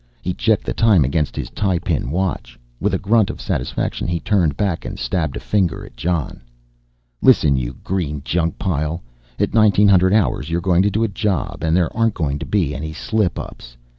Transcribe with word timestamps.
He 0.23 0.33
checked 0.33 0.63
the 0.65 0.73
time 0.73 1.03
against 1.05 1.35
his 1.35 1.51
tie 1.51 1.77
pin 1.77 2.09
watch, 2.09 2.59
with 2.79 2.95
a 2.95 2.97
grunt 2.97 3.29
of 3.29 3.39
satisfaction 3.39 4.07
he 4.07 4.19
turned 4.19 4.57
back 4.57 4.83
and 4.83 4.97
stabbed 4.97 5.37
a 5.37 5.39
finger 5.39 5.85
at 5.85 5.95
Jon. 5.95 6.41
"Listen, 7.21 7.55
you 7.55 7.75
green 7.83 8.23
junk 8.25 8.57
pile, 8.57 9.03
at 9.37 9.53
1900 9.53 10.11
hours 10.11 10.49
you're 10.49 10.59
going 10.59 10.81
to 10.81 10.89
do 10.89 11.03
a 11.03 11.07
job, 11.07 11.59
and 11.61 11.77
there 11.77 11.95
aren't 11.95 12.15
going 12.15 12.39
to 12.39 12.47
be 12.47 12.73
any 12.73 12.93
slip 12.93 13.37
ups. 13.37 13.77